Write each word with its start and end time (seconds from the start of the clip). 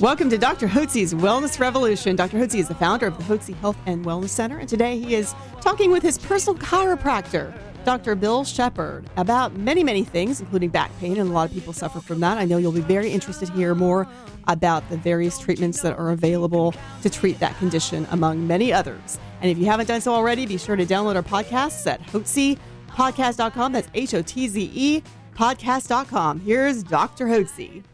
Welcome 0.00 0.28
to 0.30 0.38
Dr. 0.38 0.66
Hotze's 0.66 1.14
Wellness 1.14 1.60
Revolution. 1.60 2.16
Dr. 2.16 2.36
Hotze 2.38 2.56
is 2.58 2.66
the 2.66 2.74
founder 2.74 3.06
of 3.06 3.16
the 3.16 3.22
Hotze 3.22 3.54
Health 3.58 3.76
and 3.86 4.04
Wellness 4.04 4.30
Center, 4.30 4.58
and 4.58 4.68
today 4.68 4.98
he 4.98 5.14
is 5.14 5.36
talking 5.60 5.92
with 5.92 6.02
his 6.02 6.18
personal 6.18 6.58
chiropractor, 6.58 7.56
Dr. 7.84 8.16
Bill 8.16 8.42
Shepard, 8.42 9.08
about 9.16 9.54
many, 9.54 9.84
many 9.84 10.02
things, 10.02 10.40
including 10.40 10.70
back 10.70 10.90
pain, 10.98 11.16
and 11.18 11.30
a 11.30 11.32
lot 11.32 11.48
of 11.48 11.54
people 11.54 11.72
suffer 11.72 12.00
from 12.00 12.18
that. 12.20 12.38
I 12.38 12.44
know 12.44 12.56
you'll 12.56 12.72
be 12.72 12.80
very 12.80 13.12
interested 13.12 13.46
to 13.46 13.52
hear 13.54 13.76
more 13.76 14.08
about 14.48 14.86
the 14.90 14.96
various 14.96 15.38
treatments 15.38 15.80
that 15.82 15.96
are 15.96 16.10
available 16.10 16.74
to 17.02 17.08
treat 17.08 17.38
that 17.38 17.56
condition, 17.58 18.04
among 18.10 18.44
many 18.48 18.72
others. 18.72 19.20
And 19.42 19.50
if 19.50 19.58
you 19.58 19.66
haven't 19.66 19.86
done 19.86 20.00
so 20.00 20.12
already, 20.12 20.44
be 20.44 20.58
sure 20.58 20.74
to 20.74 20.84
download 20.84 21.14
our 21.14 21.22
podcasts 21.22 21.86
at 21.86 22.02
hotzepodcast.com. 22.02 23.72
That's 23.72 23.88
H 23.94 24.14
O 24.14 24.22
T 24.22 24.48
Z 24.48 24.70
E 24.74 25.02
podcast.com. 25.36 26.40
Here's 26.40 26.82
Dr. 26.82 27.26
Hotze. 27.26 27.84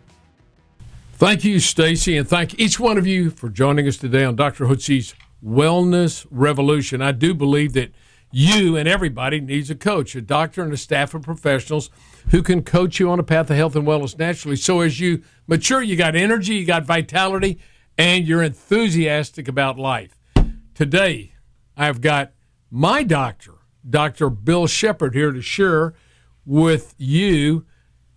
Thank 1.20 1.44
you, 1.44 1.60
Stacy, 1.60 2.16
and 2.16 2.26
thank 2.26 2.58
each 2.58 2.80
one 2.80 2.96
of 2.96 3.06
you 3.06 3.28
for 3.28 3.50
joining 3.50 3.86
us 3.86 3.98
today 3.98 4.24
on 4.24 4.36
Dr. 4.36 4.64
Hotze's 4.64 5.14
Wellness 5.44 6.26
Revolution. 6.30 7.02
I 7.02 7.12
do 7.12 7.34
believe 7.34 7.74
that 7.74 7.92
you 8.32 8.74
and 8.74 8.88
everybody 8.88 9.38
needs 9.38 9.68
a 9.68 9.74
coach, 9.74 10.16
a 10.16 10.22
doctor, 10.22 10.62
and 10.62 10.72
a 10.72 10.78
staff 10.78 11.12
of 11.12 11.20
professionals 11.20 11.90
who 12.30 12.42
can 12.42 12.62
coach 12.62 12.98
you 12.98 13.10
on 13.10 13.20
a 13.20 13.22
path 13.22 13.50
of 13.50 13.58
health 13.58 13.76
and 13.76 13.86
wellness 13.86 14.18
naturally. 14.18 14.56
So 14.56 14.80
as 14.80 14.98
you 14.98 15.22
mature, 15.46 15.82
you 15.82 15.94
got 15.94 16.16
energy, 16.16 16.54
you 16.54 16.64
got 16.64 16.84
vitality, 16.84 17.60
and 17.98 18.26
you're 18.26 18.42
enthusiastic 18.42 19.46
about 19.46 19.78
life. 19.78 20.18
Today, 20.74 21.34
I've 21.76 22.00
got 22.00 22.32
my 22.70 23.02
doctor, 23.02 23.56
Dr. 23.86 24.30
Bill 24.30 24.66
Shepard, 24.66 25.14
here 25.14 25.32
to 25.32 25.42
share 25.42 25.92
with 26.46 26.94
you 26.96 27.66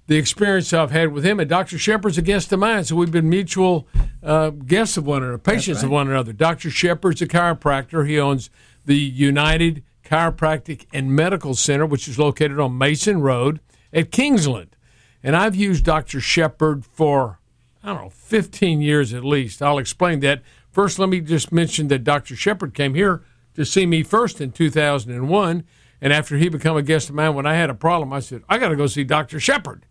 the 0.08 0.18
experience 0.18 0.74
I've 0.74 0.92
had 0.92 1.12
with 1.14 1.26
him. 1.26 1.40
And 1.40 1.50
Dr. 1.50 1.78
Shepard's 1.78 2.18
a 2.18 2.22
guest 2.22 2.52
of 2.52 2.60
mine, 2.60 2.84
so 2.84 2.96
we've 2.96 3.12
been 3.12 3.30
mutual 3.30 3.88
uh, 4.22 4.50
guests 4.50 4.98
of 4.98 5.06
one 5.06 5.24
another, 5.24 5.38
patients 5.38 5.78
right. 5.78 5.86
of 5.86 5.92
one 5.92 6.10
another. 6.10 6.34
Dr. 6.34 6.70
Shepard's 6.70 7.22
a 7.22 7.28
chiropractor. 7.28 8.08
He 8.08 8.20
owns 8.20 8.50
the 8.86 8.98
United 8.98 9.84
Chiropractic 10.04 10.86
and 10.94 11.16
Medical 11.16 11.56
Center, 11.56 11.86
which 11.86 12.08
is 12.08 12.20
located 12.20 12.60
on 12.60 12.78
Mason 12.78 13.22
Road 13.22 13.60
at 13.94 14.12
Kingsland. 14.12 14.76
And 15.24 15.36
I've 15.36 15.56
used 15.56 15.86
Dr. 15.86 16.20
Shepard 16.20 16.86
for, 16.86 17.40
I 17.82 17.94
don't 17.94 18.02
know, 18.04 18.10
15 18.10 18.82
years 18.82 19.14
at 19.14 19.24
least. 19.24 19.62
I'll 19.62 19.78
explain 19.78 20.20
that. 20.20 20.42
First, 20.70 21.00
let 21.00 21.08
me 21.08 21.22
just 21.22 21.52
mention 21.52 21.88
that 21.88 22.04
Dr. 22.04 22.36
Shepard 22.36 22.74
came 22.74 22.94
here 22.94 23.24
to 23.56 23.64
see 23.64 23.86
me 23.86 24.04
first 24.04 24.42
in 24.42 24.52
2001. 24.52 25.64
And 26.02 26.12
after 26.12 26.36
he 26.36 26.50
became 26.50 26.76
a 26.76 26.82
guest 26.82 27.08
of 27.08 27.16
mine, 27.16 27.34
when 27.34 27.46
I 27.46 27.54
had 27.54 27.70
a 27.70 27.76
problem, 27.76 28.12
I 28.12 28.20
said, 28.20 28.44
I 28.50 28.58
got 28.58 28.70
to 28.70 28.76
go 28.76 28.88
see 28.88 29.06
Dr. 29.06 29.40
Shepard. 29.40 29.86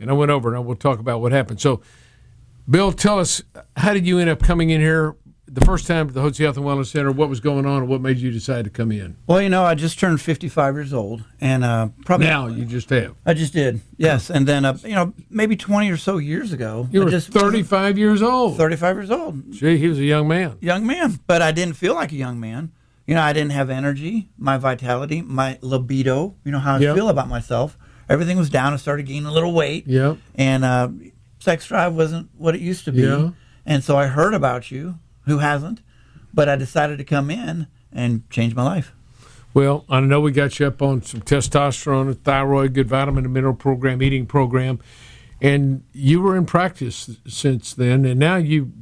And 0.00 0.10
I 0.10 0.12
went 0.12 0.30
over 0.30 0.54
and 0.54 0.64
we'll 0.64 0.76
talk 0.76 0.98
about 0.98 1.20
what 1.20 1.32
happened. 1.32 1.60
So, 1.60 1.80
Bill, 2.68 2.92
tell 2.92 3.18
us, 3.18 3.42
how 3.76 3.94
did 3.94 4.06
you 4.06 4.18
end 4.18 4.30
up 4.30 4.42
coming 4.42 4.70
in 4.70 4.80
here 4.80 5.16
the 5.46 5.64
first 5.64 5.86
time 5.86 6.06
to 6.06 6.12
the 6.12 6.20
Hotze 6.20 6.38
Health 6.38 6.56
and 6.56 6.66
Wellness 6.66 6.86
Center? 6.86 7.10
What 7.10 7.28
was 7.28 7.40
going 7.40 7.64
on 7.64 7.78
and 7.78 7.88
what 7.88 8.00
made 8.00 8.18
you 8.18 8.30
decide 8.30 8.64
to 8.64 8.70
come 8.70 8.92
in? 8.92 9.16
Well, 9.26 9.40
you 9.40 9.48
know, 9.48 9.64
I 9.64 9.74
just 9.74 9.98
turned 9.98 10.20
55 10.20 10.74
years 10.74 10.92
old. 10.92 11.24
And 11.40 11.64
uh, 11.64 11.88
probably. 12.04 12.26
Now 12.26 12.46
you 12.46 12.64
just 12.64 12.90
have. 12.90 13.16
I 13.24 13.34
just 13.34 13.54
did, 13.54 13.80
yes. 13.96 14.30
And 14.30 14.46
then, 14.46 14.64
uh, 14.64 14.76
you 14.84 14.94
know, 14.94 15.14
maybe 15.30 15.56
20 15.56 15.90
or 15.90 15.96
so 15.96 16.18
years 16.18 16.52
ago. 16.52 16.86
You 16.92 17.04
were 17.04 17.10
just, 17.10 17.30
35 17.30 17.98
years 17.98 18.22
old. 18.22 18.56
35 18.56 18.96
years 18.96 19.10
old. 19.10 19.52
Gee, 19.52 19.78
he 19.78 19.88
was 19.88 19.98
a 19.98 20.04
young 20.04 20.28
man. 20.28 20.58
Young 20.60 20.86
man. 20.86 21.18
But 21.26 21.42
I 21.42 21.52
didn't 21.52 21.74
feel 21.74 21.94
like 21.94 22.12
a 22.12 22.16
young 22.16 22.38
man. 22.38 22.72
You 23.06 23.14
know, 23.14 23.22
I 23.22 23.32
didn't 23.32 23.52
have 23.52 23.70
energy, 23.70 24.28
my 24.36 24.58
vitality, 24.58 25.22
my 25.22 25.58
libido, 25.62 26.34
you 26.44 26.52
know, 26.52 26.58
how 26.58 26.74
I 26.74 26.80
yep. 26.80 26.94
feel 26.94 27.08
about 27.08 27.26
myself 27.26 27.78
everything 28.08 28.36
was 28.38 28.50
down. 28.50 28.72
I 28.72 28.76
started 28.76 29.06
gaining 29.06 29.26
a 29.26 29.32
little 29.32 29.52
weight. 29.52 29.86
Yeah. 29.86 30.16
And 30.34 30.64
uh, 30.64 30.88
sex 31.38 31.66
drive 31.66 31.94
wasn't 31.94 32.30
what 32.36 32.54
it 32.54 32.60
used 32.60 32.84
to 32.86 32.92
be. 32.92 33.02
Yeah. 33.02 33.30
And 33.66 33.84
so 33.84 33.96
I 33.96 34.06
heard 34.06 34.34
about 34.34 34.70
you. 34.70 34.98
Who 35.26 35.38
hasn't? 35.38 35.82
But 36.32 36.48
I 36.48 36.56
decided 36.56 36.98
to 36.98 37.04
come 37.04 37.30
in 37.30 37.66
and 37.92 38.28
change 38.30 38.54
my 38.54 38.62
life. 38.62 38.94
Well, 39.54 39.84
I 39.88 40.00
know 40.00 40.20
we 40.20 40.32
got 40.32 40.58
you 40.58 40.66
up 40.66 40.82
on 40.82 41.02
some 41.02 41.20
testosterone, 41.20 42.10
a 42.10 42.14
thyroid, 42.14 42.74
good 42.74 42.88
vitamin 42.88 43.24
and 43.24 43.34
mineral 43.34 43.54
program, 43.54 44.02
eating 44.02 44.26
program, 44.26 44.78
and 45.40 45.84
you 45.92 46.20
were 46.20 46.36
in 46.36 46.46
practice 46.46 47.16
since 47.26 47.74
then, 47.74 48.04
and 48.04 48.20
now 48.20 48.36
you 48.36 48.72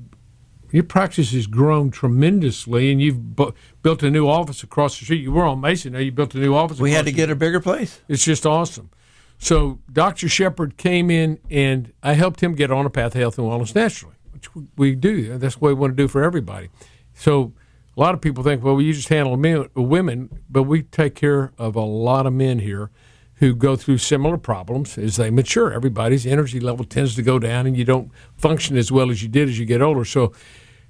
your 0.72 0.82
practice 0.82 1.32
has 1.32 1.46
grown 1.46 1.90
tremendously, 1.90 2.90
and 2.90 3.00
you've 3.00 3.36
bu- 3.36 3.52
built 3.82 4.02
a 4.02 4.10
new 4.10 4.28
office 4.28 4.62
across 4.62 4.98
the 4.98 5.04
street. 5.04 5.22
You 5.22 5.32
were 5.32 5.44
on 5.44 5.60
Mason, 5.60 5.92
now 5.92 6.00
you 6.00 6.10
built 6.12 6.34
a 6.34 6.38
new 6.38 6.54
office. 6.54 6.80
We 6.80 6.92
had 6.92 7.06
to 7.06 7.12
get 7.12 7.30
a 7.30 7.36
bigger 7.36 7.60
place. 7.60 8.00
It's 8.08 8.24
just 8.24 8.44
awesome. 8.44 8.90
So 9.38 9.80
Dr. 9.92 10.28
Shepard 10.28 10.76
came 10.76 11.10
in 11.10 11.38
and 11.50 11.92
I 12.02 12.14
helped 12.14 12.42
him 12.42 12.54
get 12.54 12.70
on 12.70 12.86
a 12.86 12.90
path 12.90 13.14
of 13.14 13.20
health 13.20 13.38
and 13.38 13.46
wellness 13.46 13.74
naturally, 13.74 14.14
which 14.32 14.48
we 14.76 14.94
do. 14.94 15.36
That's 15.38 15.60
what 15.60 15.68
we 15.68 15.74
want 15.74 15.96
to 15.96 16.02
do 16.02 16.08
for 16.08 16.22
everybody. 16.22 16.70
So 17.14 17.52
a 17.96 18.00
lot 18.00 18.14
of 18.14 18.20
people 18.20 18.42
think, 18.44 18.62
well, 18.62 18.80
you 18.80 18.92
just 18.92 19.08
handle 19.08 19.36
men, 19.36 19.68
women, 19.74 20.40
but 20.48 20.64
we 20.64 20.82
take 20.82 21.14
care 21.14 21.52
of 21.58 21.76
a 21.76 21.80
lot 21.80 22.26
of 22.26 22.32
men 22.32 22.60
here 22.60 22.90
who 23.36 23.54
go 23.54 23.76
through 23.76 23.98
similar 23.98 24.38
problems 24.38 24.96
as 24.96 25.16
they 25.16 25.30
mature. 25.30 25.72
Everybody's 25.72 26.26
energy 26.26 26.58
level 26.58 26.84
tends 26.86 27.14
to 27.16 27.22
go 27.22 27.38
down, 27.38 27.66
and 27.66 27.76
you 27.76 27.84
don't 27.84 28.10
function 28.36 28.78
as 28.78 28.90
well 28.90 29.10
as 29.10 29.22
you 29.22 29.28
did 29.28 29.48
as 29.48 29.58
you 29.58 29.66
get 29.66 29.82
older. 29.82 30.06
So 30.06 30.32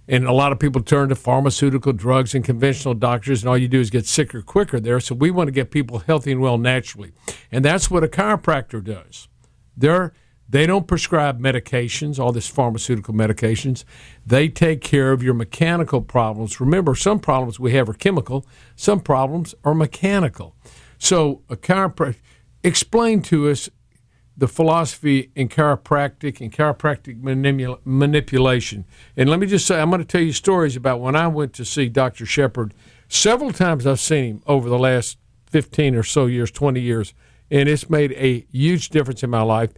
and 0.09 0.27
a 0.27 0.33
lot 0.33 0.53
of 0.53 0.59
people 0.59 0.83
turn 0.83 1.09
to 1.09 1.17
pharmaceutical 1.17 1.93
drugs 1.93 2.35
and 2.35 2.45
conventional 2.45 2.95
doctors, 2.95 3.43
and 3.43 3.49
all 3.49 3.59
you 3.59 3.69
do 3.69 3.81
is 3.81 3.91
get 3.91 4.07
sicker 4.07 4.41
quicker 4.41 4.79
there. 4.79 5.01
So 5.01 5.15
we 5.15 5.31
want 5.31 5.49
to 5.49 5.53
get 5.53 5.71
people 5.71 5.99
healthy 6.01 6.33
and 6.33 6.41
well 6.41 6.59
naturally, 6.59 7.13
and 7.51 7.65
that's 7.65 7.91
what 7.91 8.05
a 8.05 8.09
chiropractor 8.09 8.83
does. 8.83 9.29
They're 9.77 10.13
they 10.49 10.65
don't 10.65 10.87
prescribe 10.87 11.41
medications, 11.41 12.21
all 12.21 12.31
this 12.31 12.47
pharmaceutical 12.47 13.13
medications. 13.13 13.85
They 14.25 14.49
take 14.49 14.81
care 14.81 15.11
of 15.11 15.23
your 15.23 15.35
mechanical 15.35 16.01
problems. 16.03 16.61
Remember, 16.61 16.95
some 16.95 17.19
problems 17.19 17.59
we 17.59 17.73
have 17.73 17.89
are 17.89 17.95
chemical, 17.95 18.47
some 18.77 19.01
problems 19.01 19.55
are 19.65 19.75
mechanical. 19.75 20.55
So 20.99 21.43
a 21.51 21.57
chiropractor 21.57 22.17
explain 22.63 23.23
to 23.23 23.49
us 23.49 23.69
the 24.37 24.49
philosophy 24.49 25.31
in 25.35 25.49
chiropractic 25.49 26.41
and 26.41 26.53
chiropractic 26.53 27.21
manipula- 27.23 27.81
manipulation. 27.85 28.85
And 29.17 29.31
let 29.31 29.41
me 29.41 29.47
just 29.47 29.67
say, 29.67 29.81
I'm 29.81 29.89
going 29.89 30.01
to 30.01 30.07
tell 30.07 30.21
you 30.21 30.33
stories 30.33 30.77
about 30.77 31.01
when 31.01 31.17
I 31.17 31.27
went 31.27 31.55
to 31.55 31.65
see 31.65 31.89
Dr. 31.89 32.27
Shepard. 32.27 32.75
Several 33.09 33.53
times 33.53 33.87
I've 33.87 34.01
seen 34.01 34.25
him 34.25 34.43
over 34.47 34.69
the 34.69 34.79
last 34.79 35.19
15 35.51 35.95
or 35.95 36.03
so 36.03 36.27
years, 36.27 36.51
20 36.51 36.81
years, 36.81 37.15
and 37.51 37.69
it's 37.69 37.89
made 37.89 38.13
a 38.13 38.47
huge 38.51 38.91
difference 38.91 39.23
in 39.23 39.31
my 39.31 39.43
life. 39.43 39.73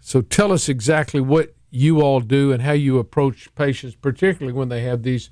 So 0.00 0.20
tell 0.20 0.52
us 0.52 0.68
exactly 0.68 1.20
what 1.20 1.54
you 1.70 2.00
all 2.02 2.20
do 2.20 2.52
and 2.52 2.62
how 2.62 2.72
you 2.72 2.98
approach 2.98 3.52
patients, 3.54 3.96
particularly 3.96 4.52
when 4.52 4.68
they 4.68 4.82
have 4.82 5.02
these 5.02 5.30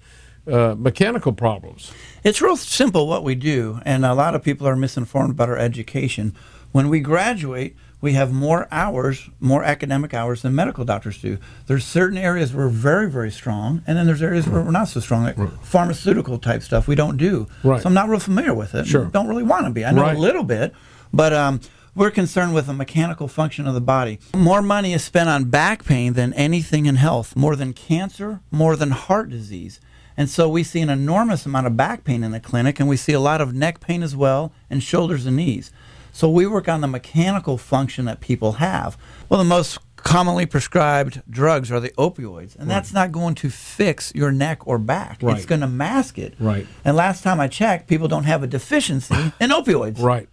uh, 0.50 0.74
mechanical 0.76 1.32
problems. 1.32 1.92
It's 2.24 2.42
real 2.42 2.56
simple 2.56 3.06
what 3.06 3.22
we 3.22 3.34
do, 3.34 3.80
and 3.84 4.04
a 4.04 4.14
lot 4.14 4.34
of 4.34 4.42
people 4.42 4.66
are 4.66 4.74
misinformed 4.74 5.30
about 5.32 5.48
our 5.48 5.58
education. 5.58 6.34
When 6.72 6.88
we 6.88 7.00
graduate, 7.00 7.76
we 8.00 8.14
have 8.14 8.32
more 8.32 8.66
hours, 8.72 9.30
more 9.38 9.62
academic 9.62 10.12
hours 10.12 10.42
than 10.42 10.54
medical 10.54 10.84
doctors 10.84 11.20
do. 11.20 11.38
There's 11.66 11.84
certain 11.84 12.18
areas 12.18 12.52
where 12.52 12.66
we're 12.66 12.72
very, 12.72 13.08
very 13.08 13.30
strong, 13.30 13.82
and 13.86 13.96
then 13.96 14.06
there's 14.06 14.22
areas 14.22 14.48
where 14.48 14.62
we're 14.62 14.72
not 14.72 14.88
so 14.88 14.98
strong, 14.98 15.22
like 15.22 15.38
right. 15.38 15.52
pharmaceutical 15.62 16.38
type 16.38 16.62
stuff 16.62 16.88
we 16.88 16.96
don't 16.96 17.16
do. 17.16 17.46
Right. 17.62 17.80
So 17.80 17.86
I'm 17.86 17.94
not 17.94 18.08
real 18.08 18.18
familiar 18.18 18.54
with 18.54 18.74
it. 18.74 18.86
Sure. 18.86 19.04
Don't 19.04 19.28
really 19.28 19.44
want 19.44 19.66
to 19.66 19.70
be. 19.70 19.84
I 19.84 19.92
know 19.92 20.02
right. 20.02 20.16
a 20.16 20.18
little 20.18 20.42
bit, 20.42 20.74
but 21.12 21.32
um, 21.32 21.60
we're 21.94 22.10
concerned 22.10 22.54
with 22.54 22.66
the 22.66 22.72
mechanical 22.72 23.28
function 23.28 23.66
of 23.66 23.74
the 23.74 23.80
body. 23.80 24.18
More 24.34 24.62
money 24.62 24.94
is 24.94 25.04
spent 25.04 25.28
on 25.28 25.44
back 25.44 25.84
pain 25.84 26.14
than 26.14 26.32
anything 26.34 26.86
in 26.86 26.96
health, 26.96 27.36
more 27.36 27.54
than 27.56 27.72
cancer, 27.72 28.40
more 28.50 28.76
than 28.76 28.90
heart 28.90 29.28
disease. 29.28 29.80
And 30.16 30.28
so 30.28 30.48
we 30.48 30.62
see 30.62 30.80
an 30.80 30.90
enormous 30.90 31.46
amount 31.46 31.66
of 31.66 31.76
back 31.76 32.04
pain 32.04 32.22
in 32.22 32.32
the 32.32 32.40
clinic, 32.40 32.80
and 32.80 32.88
we 32.88 32.96
see 32.96 33.12
a 33.12 33.20
lot 33.20 33.40
of 33.40 33.54
neck 33.54 33.80
pain 33.80 34.02
as 34.02 34.14
well, 34.14 34.52
and 34.70 34.82
shoulders 34.82 35.26
and 35.26 35.36
knees. 35.36 35.70
So 36.12 36.28
we 36.30 36.46
work 36.46 36.68
on 36.68 36.82
the 36.82 36.86
mechanical 36.86 37.56
function 37.56 38.04
that 38.04 38.20
people 38.20 38.52
have. 38.52 38.98
Well, 39.28 39.38
the 39.38 39.44
most 39.44 39.78
commonly 39.96 40.44
prescribed 40.44 41.22
drugs 41.30 41.70
are 41.70 41.80
the 41.80 41.90
opioids, 41.90 42.54
and 42.56 42.68
right. 42.68 42.74
that's 42.74 42.92
not 42.92 43.12
going 43.12 43.34
to 43.36 43.48
fix 43.48 44.14
your 44.14 44.32
neck 44.32 44.66
or 44.66 44.76
back. 44.78 45.22
Right. 45.22 45.36
It's 45.36 45.46
going 45.46 45.62
to 45.62 45.66
mask 45.66 46.18
it. 46.18 46.34
Right. 46.38 46.66
And 46.84 46.96
last 46.96 47.22
time 47.22 47.40
I 47.40 47.48
checked, 47.48 47.88
people 47.88 48.08
don't 48.08 48.24
have 48.24 48.42
a 48.42 48.46
deficiency 48.46 49.32
in 49.40 49.50
opioids. 49.50 50.00
Right. 50.02 50.28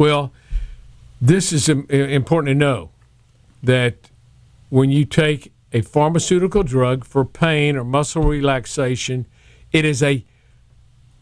Well, 0.00 0.32
this 1.20 1.52
is 1.52 1.68
important 1.68 2.48
to 2.48 2.54
know 2.54 2.88
that 3.62 4.08
when 4.70 4.88
you 4.88 5.04
take 5.04 5.52
a 5.74 5.82
pharmaceutical 5.82 6.62
drug 6.62 7.04
for 7.04 7.22
pain 7.22 7.76
or 7.76 7.84
muscle 7.84 8.22
relaxation, 8.22 9.26
It 9.72 9.84
is 9.84 10.02
a 10.02 10.24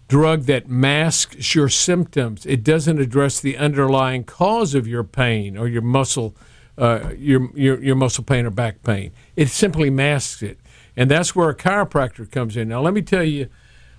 drug 0.06 0.44
that 0.44 0.68
masks 0.68 1.56
your 1.56 1.68
symptoms. 1.68 2.46
It 2.46 2.62
doesn't 2.62 3.00
address 3.00 3.40
the 3.40 3.58
underlying 3.58 4.22
cause 4.22 4.76
of 4.76 4.86
your 4.86 5.02
pain 5.02 5.58
or 5.58 5.66
your 5.66 5.82
muscle, 5.82 6.36
uh, 6.78 7.10
your, 7.18 7.50
your 7.56 7.82
your 7.82 7.96
muscle 7.96 8.22
pain 8.22 8.46
or 8.46 8.50
back 8.50 8.84
pain. 8.84 9.10
It 9.34 9.48
simply 9.48 9.90
masks 9.90 10.40
it, 10.40 10.58
and 10.96 11.10
that's 11.10 11.34
where 11.34 11.50
a 11.50 11.54
chiropractor 11.54 12.30
comes 12.30 12.56
in. 12.56 12.68
Now, 12.68 12.80
let 12.80 12.94
me 12.94 13.02
tell 13.02 13.24
you 13.24 13.48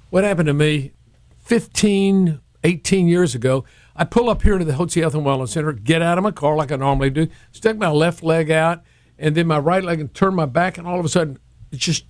what 0.09 0.23
happened 0.23 0.47
to 0.47 0.53
me 0.53 0.93
15, 1.39 2.39
18 2.63 3.07
years 3.09 3.35
ago. 3.35 3.65
I 3.99 4.05
pull 4.05 4.29
up 4.29 4.43
here 4.43 4.57
to 4.57 4.63
the 4.63 4.71
Hotze 4.71 5.01
Health 5.01 5.13
and 5.13 5.25
Wellness 5.25 5.49
Center, 5.49 5.73
get 5.73 6.01
out 6.01 6.17
of 6.17 6.23
my 6.23 6.31
car 6.31 6.55
like 6.55 6.71
I 6.71 6.77
normally 6.77 7.09
do, 7.09 7.27
stick 7.51 7.77
my 7.77 7.89
left 7.89 8.23
leg 8.23 8.49
out, 8.49 8.81
and 9.17 9.35
then 9.35 9.45
my 9.45 9.59
right 9.59 9.83
leg 9.83 9.99
and 9.99 10.11
turn 10.13 10.35
my 10.35 10.45
back, 10.45 10.77
and 10.77 10.87
all 10.87 10.97
of 10.97 11.05
a 11.05 11.09
sudden, 11.09 11.37
it's 11.69 11.83
just 11.83 12.05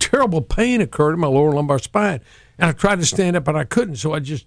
terrible 0.00 0.42
pain 0.42 0.80
occurred 0.80 1.14
in 1.14 1.20
my 1.20 1.28
lower 1.28 1.52
lumbar 1.52 1.78
spine. 1.78 2.20
And 2.58 2.68
I 2.68 2.72
tried 2.72 2.98
to 2.98 3.06
stand 3.06 3.36
up, 3.36 3.44
but 3.44 3.54
I 3.54 3.62
couldn't. 3.62 3.96
So 3.96 4.12
I 4.12 4.18
just 4.18 4.46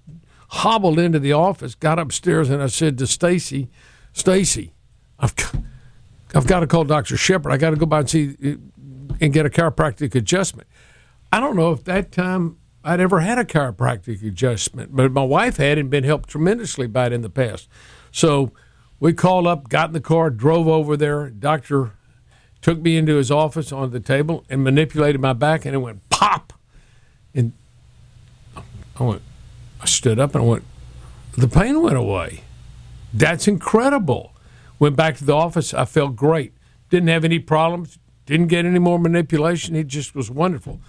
hobbled 0.50 1.00
into 1.00 1.18
the 1.18 1.32
office, 1.32 1.76
got 1.76 1.98
upstairs, 1.98 2.50
and 2.50 2.62
I 2.62 2.68
said 2.68 2.98
to 2.98 3.08
Stacy, 3.08 3.70
Stacy, 4.12 4.74
I've, 5.18 5.34
I've 6.36 6.46
got 6.46 6.60
to 6.60 6.68
call 6.68 6.84
Dr. 6.84 7.16
Shepard. 7.16 7.54
I 7.54 7.58
got 7.58 7.70
to 7.70 7.78
go 7.78 7.86
by 7.86 8.00
and 8.00 8.10
see 8.10 8.36
uh, 8.46 8.56
and 9.22 9.32
get 9.32 9.46
a 9.46 9.50
chiropractic 9.50 10.14
adjustment. 10.14 10.68
I 11.32 11.40
don't 11.40 11.56
know 11.56 11.72
if 11.72 11.86
that 11.86 12.12
time 12.12 12.58
I'd 12.86 13.00
ever 13.00 13.22
had 13.22 13.40
a 13.40 13.44
chiropractic 13.44 14.26
adjustment, 14.26 14.96
but 14.96 15.12
my 15.12 15.24
wife 15.24 15.58
had 15.58 15.80
and 15.80 15.90
been 15.90 16.04
helped 16.04 16.30
tremendously 16.30 16.86
by 16.86 17.08
it 17.08 17.14
in 17.14 17.22
the 17.22 17.32
past. 17.32 17.68
So 18.12 18.52
we 19.00 19.12
called 19.12 19.48
up, 19.48 19.70
got 19.70 19.90
in 19.90 19.94
the 19.94 20.00
car, 20.00 20.30
drove 20.30 20.68
over 20.68 20.96
there. 20.96 21.32
Doctor 21.32 21.94
took 22.62 22.80
me 22.80 22.96
into 22.96 23.16
his 23.16 23.32
office 23.32 23.72
on 23.72 23.90
the 23.90 24.00
table 24.00 24.46
and 24.52 24.64
manipulated 24.64 25.20
my 25.20 25.34
back, 25.34 25.66
and 25.66 25.74
it 25.74 25.80
went 25.80 26.08
pop. 26.12 26.54
And 27.34 27.54
I 29.00 29.04
went, 29.04 29.24
I 29.82 29.86
stood 29.86 30.20
up 30.20 30.36
and 30.36 30.44
I 30.44 30.48
went, 30.48 30.64
the 31.36 31.48
pain 31.48 31.82
went 31.82 31.98
away. 31.98 32.44
That's 33.12 33.48
incredible. 33.48 34.32
Went 34.78 34.96
back 34.96 35.18
to 35.18 35.26
the 35.26 35.36
office. 35.36 35.74
I 35.74 35.86
felt 35.86 36.16
great. 36.16 36.54
Didn't 36.92 37.10
have 37.10 37.26
any 37.26 37.40
problems. 37.40 37.98
Didn't 38.28 38.48
get 38.48 38.64
any 38.64 38.80
more 38.80 39.00
manipulation. 39.00 39.76
It 39.76 39.88
just 39.88 40.14
was 40.14 40.30
wonderful. 40.30 40.80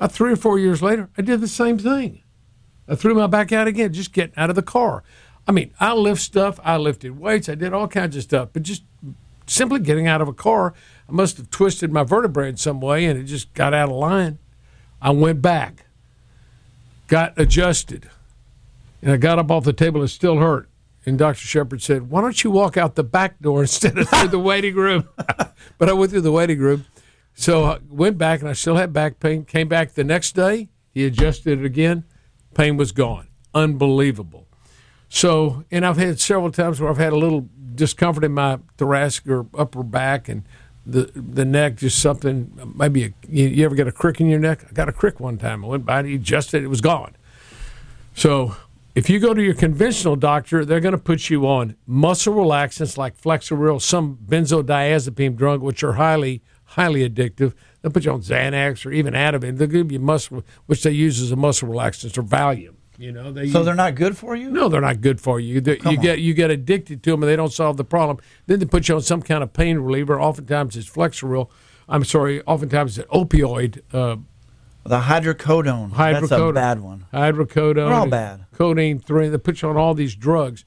About 0.00 0.12
three 0.12 0.32
or 0.32 0.36
four 0.36 0.58
years 0.58 0.80
later, 0.80 1.10
I 1.18 1.20
did 1.20 1.42
the 1.42 1.46
same 1.46 1.78
thing. 1.78 2.22
I 2.88 2.94
threw 2.94 3.14
my 3.14 3.26
back 3.26 3.52
out 3.52 3.66
again, 3.66 3.92
just 3.92 4.14
getting 4.14 4.32
out 4.34 4.48
of 4.48 4.56
the 4.56 4.62
car. 4.62 5.04
I 5.46 5.52
mean, 5.52 5.74
I 5.78 5.92
lift 5.92 6.22
stuff. 6.22 6.58
I 6.64 6.78
lifted 6.78 7.20
weights. 7.20 7.50
I 7.50 7.54
did 7.54 7.74
all 7.74 7.86
kinds 7.86 8.16
of 8.16 8.22
stuff, 8.22 8.48
but 8.54 8.62
just 8.62 8.82
simply 9.46 9.78
getting 9.78 10.06
out 10.06 10.22
of 10.22 10.28
a 10.28 10.32
car, 10.32 10.72
I 11.06 11.12
must 11.12 11.36
have 11.36 11.50
twisted 11.50 11.92
my 11.92 12.02
vertebrae 12.02 12.48
in 12.48 12.56
some 12.56 12.80
way, 12.80 13.04
and 13.04 13.20
it 13.20 13.24
just 13.24 13.52
got 13.52 13.74
out 13.74 13.90
of 13.90 13.96
line. 13.96 14.38
I 15.02 15.10
went 15.10 15.42
back, 15.42 15.84
got 17.06 17.38
adjusted, 17.38 18.08
and 19.02 19.12
I 19.12 19.18
got 19.18 19.38
up 19.38 19.50
off 19.50 19.64
the 19.64 19.74
table. 19.74 20.02
It 20.02 20.08
still 20.08 20.38
hurt. 20.38 20.70
And 21.04 21.18
Dr. 21.18 21.46
Shepard 21.46 21.82
said, 21.82 22.08
Why 22.08 22.22
don't 22.22 22.42
you 22.42 22.50
walk 22.50 22.78
out 22.78 22.94
the 22.94 23.04
back 23.04 23.38
door 23.38 23.60
instead 23.60 23.98
of 23.98 24.08
through 24.08 24.28
the 24.28 24.38
waiting 24.38 24.76
room? 24.76 25.10
but 25.76 25.90
I 25.90 25.92
went 25.92 26.10
through 26.10 26.22
the 26.22 26.32
waiting 26.32 26.58
room. 26.58 26.86
So 27.40 27.64
I 27.64 27.78
went 27.88 28.18
back 28.18 28.40
and 28.40 28.50
I 28.50 28.52
still 28.52 28.76
had 28.76 28.92
back 28.92 29.18
pain. 29.18 29.46
Came 29.46 29.66
back 29.66 29.94
the 29.94 30.04
next 30.04 30.32
day. 30.32 30.68
He 30.92 31.06
adjusted 31.06 31.60
it 31.60 31.64
again. 31.64 32.04
Pain 32.52 32.76
was 32.76 32.92
gone. 32.92 33.28
Unbelievable. 33.54 34.46
So, 35.08 35.64
and 35.70 35.86
I've 35.86 35.96
had 35.96 36.20
several 36.20 36.52
times 36.52 36.80
where 36.80 36.90
I've 36.90 36.98
had 36.98 37.14
a 37.14 37.16
little 37.16 37.48
discomfort 37.74 38.24
in 38.24 38.32
my 38.32 38.58
thoracic 38.76 39.26
or 39.26 39.46
upper 39.56 39.82
back 39.82 40.28
and 40.28 40.42
the 40.84 41.10
the 41.14 41.46
neck, 41.46 41.76
just 41.76 41.98
something, 41.98 42.52
maybe 42.74 43.04
a, 43.04 43.14
you, 43.26 43.46
you 43.46 43.64
ever 43.64 43.74
get 43.74 43.88
a 43.88 43.92
crick 43.92 44.20
in 44.20 44.28
your 44.28 44.38
neck? 44.38 44.66
I 44.68 44.74
got 44.74 44.90
a 44.90 44.92
crick 44.92 45.18
one 45.18 45.38
time. 45.38 45.64
I 45.64 45.68
went 45.68 45.86
by 45.86 46.00
and 46.00 46.08
he 46.08 46.16
adjusted 46.16 46.58
it, 46.58 46.64
it 46.64 46.68
was 46.68 46.82
gone. 46.82 47.16
So, 48.14 48.54
if 48.94 49.08
you 49.08 49.18
go 49.18 49.32
to 49.32 49.42
your 49.42 49.54
conventional 49.54 50.14
doctor, 50.14 50.66
they're 50.66 50.80
going 50.80 50.92
to 50.92 50.98
put 50.98 51.30
you 51.30 51.46
on 51.46 51.76
muscle 51.86 52.34
relaxants 52.34 52.98
like 52.98 53.18
Flexeril, 53.18 53.80
some 53.80 54.18
benzodiazepine 54.26 55.36
drug, 55.36 55.62
which 55.62 55.82
are 55.82 55.94
highly, 55.94 56.42
highly 56.70 57.08
addictive. 57.08 57.52
They'll 57.82 57.92
put 57.92 58.04
you 58.04 58.12
on 58.12 58.20
Xanax 58.22 58.84
or 58.86 58.92
even 58.92 59.14
Ativan. 59.14 59.56
They'll 59.58 59.68
give 59.68 59.90
you 59.92 59.98
muscle, 60.00 60.42
which 60.66 60.82
they 60.82 60.90
use 60.92 61.20
as 61.20 61.30
a 61.32 61.36
muscle 61.36 61.68
relaxant 61.68 62.16
or 62.18 62.22
Valium. 62.22 62.74
You 62.98 63.12
know, 63.12 63.32
they 63.32 63.48
So 63.48 63.58
use- 63.60 63.66
they're 63.66 63.74
not 63.74 63.94
good 63.94 64.16
for 64.18 64.36
you? 64.36 64.50
no, 64.50 64.68
they're 64.68 64.80
not 64.82 65.00
good 65.00 65.20
for 65.20 65.40
you. 65.40 65.60
They- 65.60 65.76
you 65.78 65.80
on. 65.90 65.96
get 65.96 66.20
you 66.20 66.34
get 66.34 66.50
addicted 66.50 67.02
to 67.04 67.10
them, 67.12 67.22
and 67.22 67.30
they 67.30 67.36
don't 67.36 67.52
solve 67.52 67.76
the 67.78 67.84
problem. 67.84 68.18
Then 68.46 68.58
they 68.58 68.66
put 68.66 68.88
you 68.88 68.94
on 68.96 69.00
some 69.02 69.22
kind 69.22 69.42
of 69.42 69.52
pain 69.54 69.78
reliever. 69.78 70.20
Oftentimes 70.20 70.76
it's 70.76 70.88
Flexeril. 70.88 71.48
I'm 71.88 72.04
sorry. 72.04 72.42
Oftentimes 72.42 72.98
it's 72.98 73.08
an 73.10 73.18
opioid. 73.18 73.80
Uh, 73.92 74.16
The 74.84 75.00
hydrocodone. 75.00 75.96
That's 75.96 76.30
a 76.30 76.52
bad 76.52 76.80
one. 76.80 77.06
Hydrocodone. 77.12 77.74
They're 77.74 77.92
all 77.92 78.06
bad. 78.06 78.44
Codeine 78.52 78.98
three. 78.98 79.28
They 79.28 79.38
put 79.38 79.62
you 79.62 79.68
on 79.70 79.76
all 79.76 79.94
these 79.94 80.14
drugs, 80.14 80.64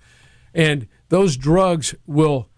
and 0.54 0.88
those 1.10 1.38
drugs 1.38 1.94
will 2.08 2.50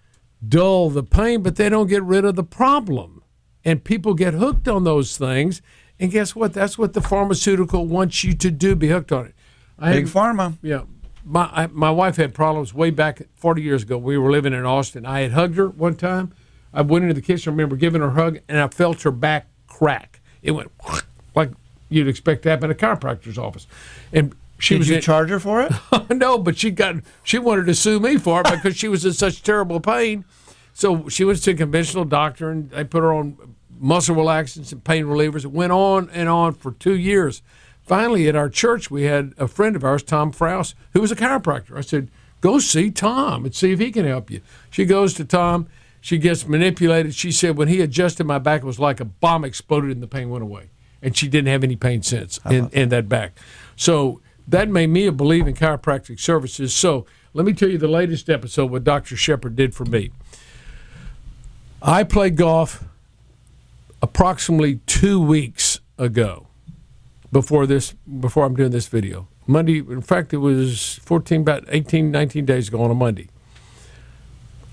dull 0.48 0.90
the 0.90 1.04
pain, 1.04 1.42
but 1.44 1.56
they 1.58 1.70
don't 1.70 1.88
get 1.88 2.04
rid 2.04 2.24
of 2.26 2.36
the 2.36 2.44
problem. 2.44 3.22
And 3.66 3.84
people 3.84 4.14
get 4.14 4.36
hooked 4.36 4.68
on 4.68 4.84
those 4.84 5.18
things. 5.18 5.62
And 6.00 6.12
guess 6.12 6.36
what? 6.36 6.54
That's 6.54 6.78
what 6.78 6.94
the 6.94 7.02
pharmaceutical 7.02 7.86
wants 7.88 8.24
you 8.24 8.34
to 8.36 8.52
do. 8.52 8.76
Be 8.76 8.90
hooked 8.90 9.12
on 9.12 9.26
it. 9.26 9.36
I 9.80 9.92
Big 9.94 10.06
had- 10.06 10.14
pharma. 10.14 10.58
yeah. 10.62 10.84
My 11.28 11.50
I, 11.52 11.68
my 11.68 11.90
wife 11.90 12.18
had 12.18 12.36
problems 12.36 12.72
way 12.74 12.92
back 12.92 13.24
40 13.34 13.62
years 13.64 13.82
ago. 13.82 13.98
We 13.98 14.16
were 14.18 14.30
living 14.30 14.54
in 14.54 14.64
Austin. 14.64 15.08
I 15.08 15.22
had 15.22 15.32
hugged 15.32 15.58
her 15.58 15.68
one 15.68 15.96
time. 15.96 16.32
I 16.72 16.82
went 16.84 17.04
into 17.04 17.16
the 17.16 17.22
kitchen. 17.22 17.50
I 17.50 17.54
remember 17.54 17.76
giving 17.76 18.02
her 18.02 18.10
a 18.10 18.12
hug, 18.12 18.40
and 18.48 18.60
I 18.60 18.68
felt 18.68 19.02
her 19.02 19.10
back 19.12 19.48
crack. 19.66 20.22
It 20.44 20.52
went 20.52 20.72
like 21.36 21.50
you'd 21.90 22.08
expect 22.08 22.44
to 22.44 22.50
happen 22.50 22.66
in 22.70 22.72
a 22.72 22.80
chiropractor's 22.80 23.40
office. 23.40 23.66
And 24.14 24.36
she 24.60 24.76
Did 24.76 24.80
was 24.80 24.90
you 24.90 24.96
in, 24.98 25.02
charge 25.02 25.30
her 25.30 25.40
for 25.40 25.64
it? 25.64 25.72
no, 26.12 26.38
but 26.38 26.58
she 26.60 26.70
got 26.70 26.98
she 27.24 27.40
wanted 27.40 27.66
to 27.66 27.74
sue 27.74 28.00
me 28.00 28.18
for 28.18 28.42
it 28.42 28.52
because 28.52 28.78
she 28.78 28.88
was 28.88 29.04
in 29.04 29.14
such 29.14 29.42
terrible 29.42 29.80
pain. 29.80 30.26
So 30.74 31.10
she 31.10 31.24
went 31.24 31.42
to 31.42 31.52
a 31.52 31.56
conventional 31.56 32.06
doctor 32.06 32.52
and 32.52 32.70
they 32.70 32.84
put 32.84 33.02
her 33.02 33.14
on 33.14 33.55
muscle 33.80 34.16
relaxants 34.16 34.72
and 34.72 34.84
pain 34.84 35.06
relievers. 35.06 35.46
It 35.46 35.52
went 35.52 35.72
on 35.72 36.10
and 36.12 36.30
on 36.30 36.54
for 36.54 36.72
two 36.74 36.96
years. 36.96 37.42
Finally, 37.84 38.28
at 38.28 38.36
our 38.36 38.50
church, 38.50 38.90
we 38.90 39.04
had 39.04 39.34
a 39.38 39.48
friend 39.48 39.76
of 39.76 39.84
ours, 39.84 40.02
Tom 40.02 40.32
Frouse, 40.32 40.74
who 40.94 41.02
was 41.02 41.12
a 41.12 41.16
chiropractor. 41.16 41.78
I 41.78 41.82
said, 41.82 42.10
"Go 42.42 42.60
see 42.60 42.90
Tom 42.90 43.46
and 43.46 43.54
see 43.54 43.72
if 43.72 43.80
he 43.80 43.92
can 43.92 44.06
help 44.06 44.32
you." 44.32 44.42
She 44.70 44.86
goes 44.86 45.14
to 45.16 45.26
Tom. 45.26 45.68
She 46.02 46.18
gets 46.18 46.48
manipulated. 46.48 47.14
She 47.14 47.32
said, 47.32 47.58
"When 47.58 47.68
he 47.68 47.82
adjusted 47.82 48.26
my 48.26 48.40
back, 48.40 48.62
it 48.62 48.66
was 48.66 48.80
like 48.80 49.00
a 49.00 49.06
bomb 49.06 49.46
exploded 49.46 49.92
and 49.92 50.02
the 50.02 50.08
pain 50.08 50.30
went 50.30 50.44
away." 50.44 50.70
And 51.02 51.16
she 51.16 51.28
didn't 51.28 51.50
have 51.50 51.64
any 51.64 51.76
pain 51.76 52.02
since 52.02 52.40
uh-huh. 52.40 52.54
in, 52.56 52.70
in 52.70 52.90
that 52.90 53.08
back. 53.08 53.38
So 53.76 54.22
that 54.48 54.70
made 54.70 54.88
me 54.88 55.10
believe 55.10 55.48
in 55.48 55.54
chiropractic 55.54 56.20
services. 56.20 56.74
So 56.74 57.06
let 57.34 57.46
me 57.46 57.54
tell 57.54 57.70
you 57.70 57.78
the 57.78 57.88
latest 57.88 58.30
episode 58.30 58.72
what 58.72 58.84
Dr. 58.84 59.16
Shepard 59.16 59.56
did 59.56 59.76
for 59.76 59.86
me. 59.86 60.12
I 61.82 62.04
played 62.04 62.36
golf 62.36 62.84
approximately 64.06 64.76
two 64.86 65.20
weeks 65.20 65.80
ago 65.98 66.46
before 67.32 67.66
this 67.66 67.96
before 68.20 68.46
I'm 68.46 68.56
doing 68.56 68.70
this 68.70 68.88
video. 68.88 69.28
Monday, 69.48 69.80
in 69.80 70.02
fact, 70.02 70.32
it 70.32 70.38
was 70.38 71.00
14, 71.02 71.42
about 71.42 71.66
18, 71.70 72.12
19 72.12 72.46
days 72.46 72.68
ago 72.68 72.84
on 72.84 72.92
a 72.92 72.94
Monday. 72.94 73.30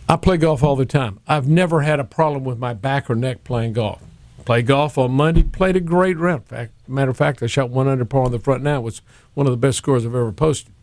I 0.06 0.16
play 0.16 0.36
golf 0.36 0.62
all 0.62 0.76
the 0.76 0.84
time. 0.84 1.18
I've 1.26 1.48
never 1.48 1.80
had 1.80 1.98
a 1.98 2.04
problem 2.04 2.44
with 2.44 2.58
my 2.58 2.74
back 2.74 3.08
or 3.08 3.14
neck 3.14 3.42
playing 3.42 3.72
golf. 3.72 4.02
Played 4.44 4.66
golf 4.66 4.98
on 4.98 5.12
Monday, 5.12 5.44
played 5.44 5.76
a 5.76 5.80
great 5.80 6.18
round. 6.18 6.42
In 6.42 6.48
fact, 6.48 6.72
matter 6.86 7.10
of 7.10 7.16
fact, 7.16 7.42
I 7.42 7.46
shot 7.46 7.70
one 7.70 7.88
under 7.88 8.04
par 8.04 8.24
on 8.24 8.32
the 8.32 8.38
front 8.38 8.62
now. 8.62 8.80
It 8.80 8.82
was 8.82 9.00
one 9.32 9.46
of 9.46 9.50
the 9.50 9.56
best 9.56 9.78
scores 9.78 10.04
I've 10.04 10.14
ever 10.14 10.32
posted. 10.32 10.74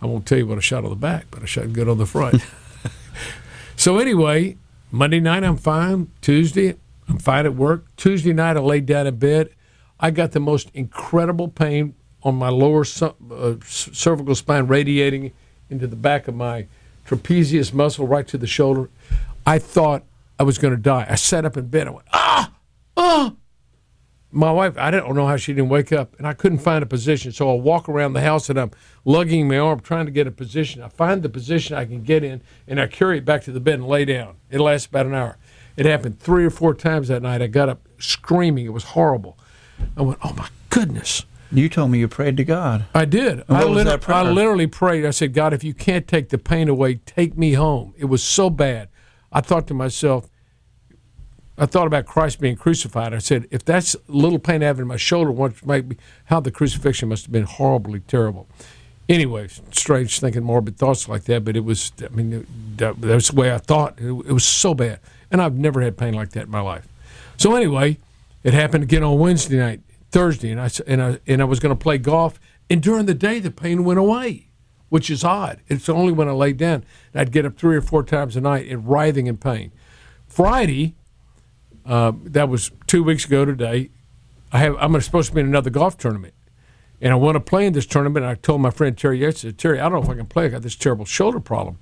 I 0.00 0.06
won't 0.06 0.24
tell 0.24 0.38
you 0.38 0.46
what 0.46 0.58
I 0.58 0.60
shot 0.60 0.84
on 0.84 0.90
the 0.90 0.96
back, 0.96 1.26
but 1.32 1.42
I 1.42 1.46
shot 1.46 1.72
good 1.72 1.88
on 1.88 1.98
the 1.98 2.06
front. 2.06 2.44
so 3.76 3.98
anyway, 3.98 4.56
Monday 4.92 5.18
night 5.18 5.42
I'm 5.42 5.56
fine. 5.56 6.12
Tuesday 6.20 6.76
I'm 7.08 7.18
fine 7.18 7.46
at 7.46 7.54
work. 7.54 7.86
Tuesday 7.96 8.32
night 8.32 8.56
I 8.56 8.60
laid 8.60 8.86
down 8.86 9.06
in 9.06 9.16
bed. 9.16 9.50
I 9.98 10.10
got 10.10 10.32
the 10.32 10.40
most 10.40 10.70
incredible 10.74 11.48
pain 11.48 11.94
on 12.22 12.34
my 12.34 12.48
lower 12.48 12.84
uh, 13.00 13.54
cervical 13.64 14.34
spine, 14.34 14.66
radiating 14.66 15.32
into 15.70 15.86
the 15.86 15.96
back 15.96 16.28
of 16.28 16.34
my 16.34 16.66
trapezius 17.06 17.72
muscle, 17.72 18.06
right 18.06 18.26
to 18.28 18.38
the 18.38 18.46
shoulder. 18.46 18.90
I 19.46 19.58
thought 19.58 20.04
I 20.38 20.42
was 20.42 20.58
going 20.58 20.74
to 20.74 20.80
die. 20.80 21.06
I 21.08 21.14
sat 21.14 21.44
up 21.44 21.56
in 21.56 21.68
bed. 21.68 21.88
I 21.88 21.90
went 21.90 22.06
ah 22.12 22.52
ah. 22.96 23.34
My 24.30 24.52
wife, 24.52 24.76
I 24.76 24.90
don't 24.90 25.14
know 25.14 25.26
how 25.26 25.38
she 25.38 25.54
didn't 25.54 25.70
wake 25.70 25.90
up, 25.90 26.14
and 26.18 26.26
I 26.26 26.34
couldn't 26.34 26.58
find 26.58 26.82
a 26.82 26.86
position. 26.86 27.32
So 27.32 27.50
I 27.50 27.58
walk 27.58 27.88
around 27.88 28.12
the 28.12 28.20
house 28.20 28.50
and 28.50 28.60
I'm 28.60 28.72
lugging 29.06 29.48
my 29.48 29.58
arm, 29.58 29.80
trying 29.80 30.04
to 30.04 30.12
get 30.12 30.26
a 30.26 30.30
position. 30.30 30.82
I 30.82 30.88
find 30.88 31.22
the 31.22 31.30
position 31.30 31.76
I 31.76 31.86
can 31.86 32.02
get 32.02 32.22
in, 32.22 32.42
and 32.66 32.78
I 32.78 32.88
carry 32.88 33.16
it 33.18 33.24
back 33.24 33.42
to 33.44 33.52
the 33.52 33.60
bed 33.60 33.76
and 33.76 33.88
lay 33.88 34.04
down. 34.04 34.36
It 34.50 34.60
lasts 34.60 34.86
about 34.86 35.06
an 35.06 35.14
hour. 35.14 35.38
It 35.78 35.86
happened 35.86 36.18
three 36.18 36.44
or 36.44 36.50
four 36.50 36.74
times 36.74 37.06
that 37.06 37.22
night. 37.22 37.40
I 37.40 37.46
got 37.46 37.68
up 37.68 37.86
screaming. 37.98 38.66
It 38.66 38.72
was 38.72 38.82
horrible. 38.82 39.38
I 39.96 40.02
went, 40.02 40.18
oh 40.24 40.32
my 40.32 40.48
goodness. 40.70 41.24
You 41.52 41.68
told 41.68 41.92
me 41.92 42.00
you 42.00 42.08
prayed 42.08 42.36
to 42.38 42.44
God. 42.44 42.86
I 42.92 43.04
did. 43.04 43.44
I, 43.48 43.52
what 43.52 43.68
was 43.68 43.76
lit- 43.76 43.86
that 43.86 44.00
prayer? 44.00 44.18
I 44.18 44.22
literally 44.22 44.66
prayed. 44.66 45.06
I 45.06 45.10
said, 45.10 45.32
God, 45.32 45.54
if 45.54 45.62
you 45.62 45.72
can't 45.72 46.08
take 46.08 46.30
the 46.30 46.36
pain 46.36 46.68
away, 46.68 46.96
take 47.06 47.38
me 47.38 47.52
home. 47.52 47.94
It 47.96 48.06
was 48.06 48.24
so 48.24 48.50
bad. 48.50 48.88
I 49.30 49.40
thought 49.40 49.68
to 49.68 49.74
myself, 49.74 50.28
I 51.56 51.66
thought 51.66 51.86
about 51.86 52.06
Christ 52.06 52.40
being 52.40 52.56
crucified. 52.56 53.14
I 53.14 53.18
said, 53.18 53.46
if 53.52 53.64
that's 53.64 53.94
a 53.94 54.00
little 54.08 54.40
pain 54.40 54.64
I 54.64 54.66
have 54.66 54.80
in 54.80 54.88
my 54.88 54.96
shoulder, 54.96 55.30
what 55.30 55.64
might 55.64 55.88
be 55.88 55.96
how 56.24 56.40
the 56.40 56.50
crucifixion 56.50 57.08
must 57.08 57.26
have 57.26 57.32
been 57.32 57.44
horribly 57.44 58.00
terrible. 58.00 58.48
Anyway, 59.08 59.48
strange 59.70 60.18
thinking 60.18 60.42
morbid 60.42 60.76
thoughts 60.76 61.08
like 61.08 61.24
that, 61.24 61.44
but 61.44 61.56
it 61.56 61.64
was. 61.64 61.92
I 62.04 62.08
mean, 62.08 62.46
that, 62.76 63.00
that's 63.00 63.30
the 63.30 63.40
way 63.40 63.54
I 63.54 63.58
thought. 63.58 63.98
It, 63.98 64.08
it 64.08 64.32
was 64.32 64.44
so 64.44 64.74
bad, 64.74 65.00
and 65.30 65.42
I've 65.42 65.54
never 65.54 65.80
had 65.80 65.96
pain 65.96 66.14
like 66.14 66.30
that 66.30 66.44
in 66.44 66.50
my 66.50 66.60
life. 66.60 66.86
So 67.36 67.54
anyway, 67.54 67.98
it 68.42 68.54
happened 68.54 68.84
again 68.84 69.02
on 69.02 69.18
Wednesday 69.18 69.58
night, 69.58 69.80
Thursday, 70.10 70.50
and 70.50 70.60
I 70.60 70.70
and 70.86 71.02
I 71.02 71.18
and 71.26 71.40
I 71.40 71.44
was 71.44 71.60
going 71.60 71.76
to 71.76 71.80
play 71.80 71.98
golf, 71.98 72.40
and 72.70 72.82
during 72.82 73.06
the 73.06 73.14
day 73.14 73.38
the 73.38 73.50
pain 73.50 73.84
went 73.84 73.98
away, 73.98 74.48
which 74.88 75.10
is 75.10 75.24
odd. 75.24 75.60
It's 75.68 75.88
only 75.88 76.12
when 76.12 76.28
I 76.28 76.32
laid 76.32 76.56
down 76.56 76.84
I'd 77.14 77.32
get 77.32 77.44
up 77.44 77.56
three 77.56 77.76
or 77.76 77.82
four 77.82 78.02
times 78.02 78.36
a 78.36 78.40
night 78.40 78.68
and 78.68 78.86
writhing 78.86 79.26
in 79.26 79.36
pain. 79.36 79.72
Friday, 80.26 80.94
uh, 81.86 82.12
that 82.24 82.48
was 82.48 82.70
two 82.86 83.02
weeks 83.02 83.24
ago 83.24 83.44
today. 83.44 83.90
I 84.52 84.58
have 84.58 84.76
I'm 84.78 84.98
supposed 85.00 85.28
to 85.28 85.34
be 85.34 85.40
in 85.40 85.46
another 85.46 85.70
golf 85.70 85.98
tournament, 85.98 86.34
and 87.00 87.12
I 87.12 87.16
want 87.16 87.36
to 87.36 87.40
play 87.40 87.66
in 87.66 87.72
this 87.72 87.86
tournament. 87.86 88.24
I 88.24 88.34
told 88.34 88.60
my 88.60 88.70
friend 88.70 88.96
Terry 88.96 89.20
yesterday, 89.20 89.56
Terry, 89.56 89.80
I 89.80 89.84
don't 89.88 89.92
know 89.92 90.02
if 90.02 90.08
I 90.08 90.14
can 90.14 90.26
play. 90.26 90.46
I 90.46 90.48
got 90.48 90.62
this 90.62 90.76
terrible 90.76 91.04
shoulder 91.04 91.40
problem. 91.40 91.78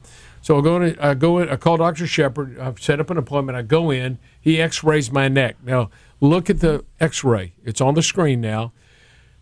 So 0.47 0.59
I 0.59 0.61
go 0.61 0.81
in. 0.81 0.97
I 1.01 1.15
go 1.15 1.39
in. 1.39 1.49
I 1.49 1.57
call 1.57 1.79
Doctor 1.79 2.07
Shepard. 2.07 2.57
I've 2.61 2.81
set 2.81 3.01
up 3.01 3.11
an 3.11 3.19
appointment. 3.19 3.59
I 3.59 3.63
go 3.63 3.91
in. 3.91 4.17
He 4.41 4.63
X-rays 4.63 5.11
my 5.11 5.27
neck. 5.27 5.57
Now 5.61 5.91
look 6.21 6.49
at 6.49 6.61
the 6.61 6.85
X-ray. 7.01 7.55
It's 7.65 7.81
on 7.81 7.95
the 7.95 8.03
screen 8.03 8.43
now. 8.43 8.73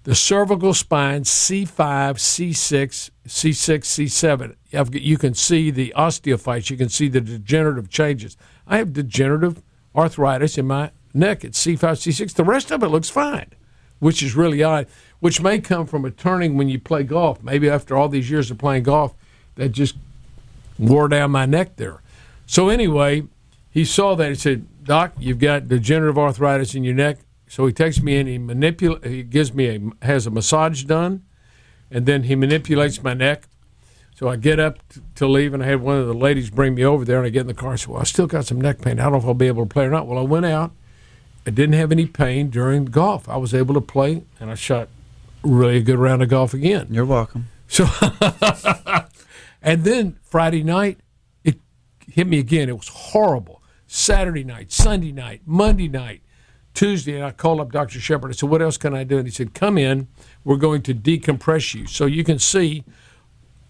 The 0.05 0.15
cervical 0.15 0.73
spine 0.73 1.25
C5, 1.25 1.67
C6, 2.15 3.11
C6, 3.29 4.55
C7. 4.73 4.95
You 4.95 5.19
can 5.19 5.35
see 5.35 5.71
the 5.71 5.93
osteophytes. 5.95 6.71
You 6.71 6.79
can 6.79 6.89
see 6.89 7.09
the 7.09 7.21
degenerative 7.21 7.91
changes. 7.91 8.39
I 8.67 8.79
have 8.79 8.95
degenerative 8.95 9.63
arthritis 9.95 10.57
in 10.57 10.67
my 10.67 10.91
neck 11.13 11.45
at 11.45 11.53
C5, 11.53 11.81
C6. 11.81 12.33
The 12.33 12.45
rest 12.45 12.71
of 12.71 12.83
it 12.83 12.89
looks 12.89 13.11
fine, 13.11 13.51
which 13.99 14.23
is 14.23 14.35
really 14.35 14.63
odd, 14.63 14.87
which 15.21 15.43
may 15.43 15.59
come 15.59 15.87
from 15.87 16.07
a 16.07 16.11
turning 16.11 16.57
when 16.57 16.71
you 16.71 16.79
play 16.79 17.03
golf. 17.03 17.43
Maybe 17.43 17.69
after 17.69 17.95
all 17.95 18.09
these 18.09 18.31
years 18.31 18.51
of 18.51 18.57
playing 18.57 18.85
golf, 18.85 19.15
that 19.57 19.69
just 19.69 19.97
wore 20.79 21.09
down 21.09 21.31
my 21.31 21.47
neck 21.47 21.77
there. 21.77 22.01
So 22.47 22.69
anyway, 22.69 23.25
he 23.71 23.85
saw 23.85 24.15
that. 24.17 24.29
He 24.29 24.35
said, 24.35 24.67
"Doc, 24.85 25.13
you've 25.19 25.39
got 25.39 25.69
degenerative 25.69 26.19
arthritis 26.19 26.75
in 26.75 26.85
your 26.85 26.95
neck." 26.95 27.19
So 27.49 27.67
he 27.67 27.73
takes 27.73 28.03
me 28.03 28.17
in. 28.17 28.27
He 28.27 28.39
manipul- 28.39 29.05
He 29.05 29.23
gives 29.23 29.53
me 29.55 29.67
a 29.69 30.05
has 30.05 30.27
a 30.27 30.31
massage 30.31 30.85
done, 30.85 31.23
and 31.91 32.07
then 32.07 32.25
he 32.25 32.35
manipulates 32.35 33.03
my 33.03 33.15
neck. 33.15 33.45
So 34.17 34.29
I 34.29 34.37
get 34.37 34.61
up 34.61 34.79
t- 34.89 35.01
to 35.17 35.27
leave, 35.27 35.55
and 35.55 35.63
I 35.63 35.67
had 35.67 35.81
one 35.81 35.99
of 35.99 36.07
the 36.07 36.15
ladies 36.15 36.49
bring 36.51 36.75
me 36.77 36.85
over 36.85 37.05
there, 37.05 37.19
and 37.19 37.27
I 37.27 37.31
get 37.31 37.41
in 37.43 37.47
the 37.49 37.55
car. 37.55 37.73
and 37.73 37.81
said, 37.81 37.89
"Well, 37.89 38.01
I 38.01 38.05
still 38.05 38.27
got 38.27 38.47
some 38.47 38.61
neck 38.61 38.81
pain. 38.81 39.01
I 39.01 39.05
don't 39.05 39.13
know 39.13 39.19
if 39.19 39.25
I'll 39.25 39.35
be 39.35 39.47
able 39.49 39.65
to 39.65 39.69
play 39.69 39.85
or 39.87 39.91
not." 39.91 40.07
Well, 40.07 40.19
I 40.19 40.23
went 40.23 40.47
out. 40.47 40.73
I 41.47 41.51
didn't 41.51 41.75
have 41.75 41.91
any 41.93 42.07
pain 42.07 42.49
during 42.49 42.85
golf. 42.87 43.29
I 43.29 43.37
was 43.37 43.53
able 43.55 43.75
to 43.75 43.81
play, 43.81 44.23
and 44.41 44.51
I 44.51 44.55
shot 44.55 44.89
really 45.43 45.77
a 45.79 45.83
good 45.83 45.99
round 45.99 46.23
of 46.23 46.29
golf 46.29 46.55
again. 46.55 46.87
You're 46.91 47.05
welcome. 47.05 47.49
So, 47.69 47.85
and 49.65 49.83
then 49.83 50.19
Friday 50.23 50.63
night, 50.63 50.99
it 51.43 51.59
hit 52.07 52.29
me 52.29 52.39
again. 52.39 52.69
It 52.69 52.77
was 52.77 52.89
horrible. 52.89 53.63
Saturday 53.87 54.45
night, 54.45 54.71
Sunday 54.71 55.11
night, 55.11 55.43
Monday 55.47 55.89
night, 55.89 56.23
Tuesday, 56.75 57.15
and 57.15 57.25
I 57.25 57.31
called 57.31 57.61
up 57.61 57.73
Dr. 57.73 57.99
Shepard. 57.99 58.31
I 58.31 58.35
said, 58.35 58.51
What 58.51 58.61
else 58.61 58.77
can 58.77 58.95
I 58.95 59.05
do? 59.05 59.19
And 59.19 59.27
he 59.27 59.33
said, 59.33 59.55
Come 59.55 59.79
in. 59.79 60.09
We're 60.45 60.57
going 60.57 60.83
to 60.83 60.95
decompress 60.95 61.75
you. 61.75 61.87
So 61.87 62.05
you 62.05 62.25
can 62.25 62.39
see 62.39 62.85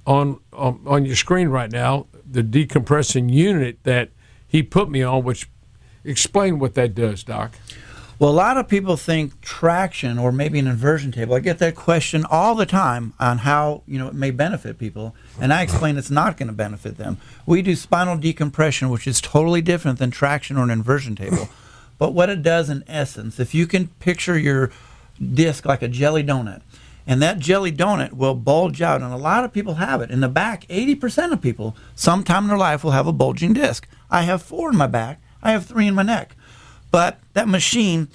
on, 0.07 0.41
on, 0.53 0.81
on 0.87 1.05
your 1.07 1.17
screen 1.17 1.49
right 1.49 1.71
now 1.71 2.07
the 2.29 2.43
decompressing 2.43 3.33
unit 3.33 3.79
that 3.85 4.11
he 4.47 4.63
put 4.63 4.91
me 4.91 5.03
on, 5.03 5.23
which 5.23 5.49
explain 6.03 6.59
what 6.59 6.75
that 6.75 6.95
does, 6.95 7.23
Doc. 7.23 7.53
Well, 8.19 8.31
a 8.31 8.33
lot 8.33 8.57
of 8.57 8.69
people 8.69 8.97
think 8.97 9.41
traction 9.41 10.19
or 10.19 10.31
maybe 10.31 10.61
an 10.61 10.69
inversion 10.69 11.11
table. 11.11 11.35
I 11.35 11.41
get 11.41 11.59
that 11.59 11.75
question 11.75 12.25
all 12.25 12.55
the 12.55 12.67
time 12.67 13.13
on 13.19 13.39
how 13.39 13.83
you 13.87 13.99
know 13.99 14.07
it 14.07 14.15
may 14.15 14.31
benefit 14.31 14.79
people, 14.79 15.17
and 15.41 15.53
I 15.53 15.63
explain 15.63 15.97
it's 15.97 16.11
not 16.11 16.37
going 16.37 16.47
to 16.47 16.55
benefit 16.55 16.97
them. 16.97 17.19
We 17.45 17.61
do 17.61 17.75
spinal 17.75 18.17
decompression, 18.17 18.89
which 18.89 19.09
is 19.09 19.21
totally 19.21 19.63
different 19.63 19.99
than 19.99 20.13
traction 20.13 20.57
or 20.57 20.63
an 20.63 20.71
inversion 20.71 21.17
table. 21.17 21.49
but 21.99 22.13
what 22.13 22.31
it 22.31 22.43
does 22.43 22.71
in 22.71 22.85
essence, 22.87 23.41
if 23.41 23.53
you 23.53 23.67
can 23.67 23.89
picture 23.99 24.39
your 24.39 24.71
disc 25.35 25.65
like 25.65 25.83
a 25.83 25.89
jelly 25.89 26.23
donut, 26.23 26.63
and 27.09 27.21
that 27.21 27.41
jelly 27.41 27.73
donut 27.73 28.13
will 28.13 28.37
bulge 28.37 28.81
out, 28.81 29.03
and 29.03 29.13
a 29.13 29.17
lot 29.17 29.45
of 29.45 29.53
people 29.53 29.75
have 29.75 30.01
it 30.01 30.11
in 30.13 30.21
the 30.21 30.29
back. 30.29 30.67
Eighty 30.69 30.95
percent 30.95 31.33
of 31.33 31.43
people, 31.43 31.75
sometime 31.97 32.45
in 32.45 32.49
their 32.49 32.59
life, 32.59 32.85
will 32.85 32.93
have 32.93 33.09
a 33.09 33.13
bulging 33.13 33.55
disc. 33.55 33.89
I 34.09 34.23
have 34.23 34.41
four 34.41 34.71
in 34.71 34.77
my 34.77 34.87
back. 34.87 35.21
I 35.43 35.51
have 35.51 35.67
three 35.67 35.89
in 35.89 35.95
my 35.97 36.05
neck. 36.05 36.37
But 36.95 37.19
that 37.33 37.49
machine, 37.49 38.07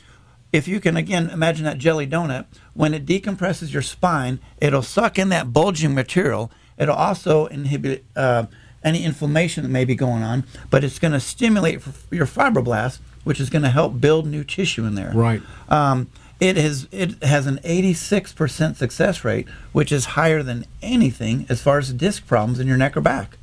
if 0.54 0.66
you 0.66 0.80
can 0.80 0.96
again 0.96 1.30
imagine 1.32 1.66
that 1.66 1.80
jelly 1.80 2.08
donut, 2.08 2.46
when 2.74 2.94
it 2.94 3.06
decompresses 3.06 3.74
your 3.74 3.82
spine, 3.82 4.40
it'll 4.62 4.84
suck 4.84 5.20
in 5.20 5.28
that 5.28 5.52
bulging 5.52 5.94
material. 5.94 6.50
It'll 6.78 6.96
also 6.96 7.48
inhibit 7.48 8.06
uh, 8.16 8.46
any 8.82 9.04
inflammation 9.04 9.64
that 9.64 9.70
may 9.70 9.84
be 9.84 9.96
going 9.96 10.24
on, 10.24 10.46
but 10.70 10.86
it's 10.86 10.98
going 10.98 11.12
to 11.12 11.20
stimulate 11.20 11.82
your 12.10 12.26
fibroblasts, 12.26 13.00
which 13.26 13.42
is 13.42 13.50
going 13.50 13.64
to 13.64 13.70
help 13.70 14.00
build 14.00 14.26
new 14.26 14.46
tissue 14.46 14.86
in 14.86 14.96
there. 14.96 15.12
Right. 15.14 15.42
Um, 15.68 16.10
it 16.40 16.56
has 16.56 16.88
it 16.94 17.22
has 17.22 17.48
an 17.48 17.58
86% 17.66 18.78
success 18.78 19.26
rate, 19.26 19.50
which 19.74 19.92
is 19.92 20.06
higher 20.06 20.42
than 20.42 20.66
anything 20.82 21.46
as 21.50 21.62
far 21.62 21.80
as 21.80 21.92
disc 21.92 22.26
problems 22.26 22.62
in 22.62 22.68
your 22.68 22.78
neck 22.78 22.96
or 22.96 23.02
back. 23.02 23.38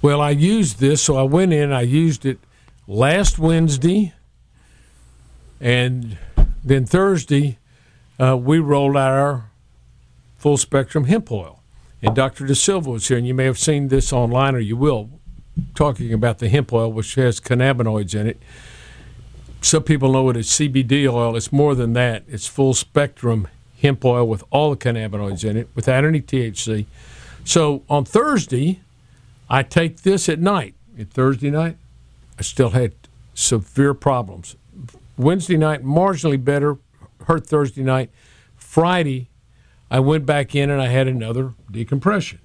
Well, 0.00 0.20
I 0.20 0.30
used 0.30 0.78
this, 0.78 1.02
so 1.02 1.16
I 1.16 1.24
went 1.24 1.52
in. 1.52 1.72
I 1.72 1.82
used 1.82 2.24
it 2.24 2.38
last 2.86 3.36
Wednesday, 3.36 4.14
and 5.60 6.16
then 6.64 6.86
Thursday 6.86 7.58
uh, 8.18 8.36
we 8.36 8.58
rolled 8.58 8.96
out 8.96 9.12
our 9.12 9.50
full 10.36 10.56
spectrum 10.56 11.04
hemp 11.04 11.30
oil. 11.30 11.60
And 12.02 12.14
Dr. 12.14 12.46
De 12.46 12.54
Silva 12.54 12.90
was 12.90 13.08
here, 13.08 13.18
and 13.18 13.26
you 13.26 13.34
may 13.34 13.44
have 13.44 13.58
seen 13.58 13.88
this 13.88 14.12
online, 14.12 14.54
or 14.54 14.58
you 14.58 14.76
will, 14.76 15.10
talking 15.74 16.12
about 16.12 16.38
the 16.38 16.48
hemp 16.48 16.72
oil, 16.72 16.90
which 16.90 17.14
has 17.16 17.40
cannabinoids 17.40 18.18
in 18.18 18.26
it. 18.26 18.40
Some 19.60 19.82
people 19.82 20.12
know 20.12 20.30
it 20.30 20.36
as 20.36 20.46
CBD 20.46 21.06
oil. 21.12 21.36
It's 21.36 21.52
more 21.52 21.74
than 21.74 21.92
that. 21.92 22.24
It's 22.26 22.46
full 22.46 22.72
spectrum 22.72 23.48
hemp 23.82 24.02
oil 24.04 24.26
with 24.26 24.42
all 24.50 24.70
the 24.70 24.76
cannabinoids 24.76 25.44
in 25.44 25.58
it, 25.58 25.68
without 25.74 26.04
any 26.04 26.22
THC. 26.22 26.86
So 27.44 27.82
on 27.90 28.06
Thursday, 28.06 28.80
I 29.50 29.62
take 29.62 30.02
this 30.02 30.28
at 30.30 30.38
night. 30.38 30.74
And 30.96 31.10
Thursday 31.10 31.50
night, 31.50 31.76
I 32.38 32.42
still 32.42 32.70
had 32.70 32.92
severe 33.34 33.92
problems. 33.92 34.56
Wednesday 35.16 35.56
night, 35.56 35.84
marginally 35.84 36.42
better, 36.42 36.78
hurt 37.26 37.46
Thursday 37.46 37.82
night. 37.82 38.10
Friday, 38.56 39.30
I 39.90 40.00
went 40.00 40.24
back 40.24 40.54
in 40.54 40.70
and 40.70 40.80
I 40.80 40.86
had 40.86 41.08
another 41.08 41.54
decompression. 41.70 42.38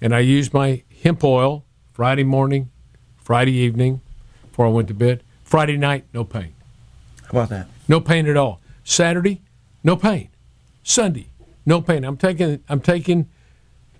And 0.00 0.14
I 0.14 0.20
used 0.20 0.52
my 0.52 0.82
hemp 1.02 1.22
oil 1.24 1.64
Friday 1.92 2.24
morning, 2.24 2.70
Friday 3.16 3.52
evening 3.52 4.00
before 4.42 4.66
I 4.66 4.70
went 4.70 4.88
to 4.88 4.94
bed. 4.94 5.22
Friday 5.44 5.76
night, 5.76 6.04
no 6.12 6.24
pain. 6.24 6.54
How 7.24 7.30
about 7.30 7.48
that? 7.50 7.68
No 7.88 8.00
pain 8.00 8.26
at 8.26 8.36
all. 8.36 8.60
Saturday, 8.84 9.42
no 9.82 9.96
pain. 9.96 10.28
Sunday, 10.82 11.30
no 11.64 11.80
pain. 11.80 12.04
I'm 12.04 12.16
taking 12.16 12.62
I'm 12.68 12.80
taking 12.80 13.28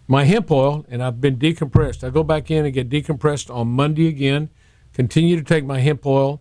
my 0.09 0.25
hemp 0.25 0.51
oil 0.51 0.87
and 0.89 1.03
I've 1.03 1.21
been 1.21 1.37
decompressed. 1.37 2.05
I 2.05 2.11
go 2.11 2.23
back 2.23 2.51
in 2.51 2.65
and 2.65 2.73
get 2.73 2.89
decompressed 2.89 3.55
on 3.55 3.69
Monday 3.69 4.09
again. 4.09 4.51
Continue 4.93 5.37
to 5.37 5.43
take 5.43 5.65
my 5.65 5.81
hemp 5.81 6.07
oil, 6.07 6.41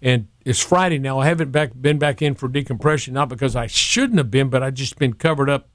and 0.00 0.28
it's 0.44 0.60
Friday 0.60 0.98
now. 0.98 1.18
I 1.18 1.26
haven't 1.26 1.52
back 1.52 1.70
been 1.78 1.98
back 1.98 2.22
in 2.22 2.34
for 2.34 2.48
decompression, 2.48 3.14
not 3.14 3.28
because 3.28 3.56
I 3.56 3.66
shouldn't 3.66 4.18
have 4.18 4.30
been, 4.30 4.48
but 4.48 4.62
I 4.62 4.70
just 4.70 4.98
been 4.98 5.14
covered 5.14 5.50
up 5.50 5.68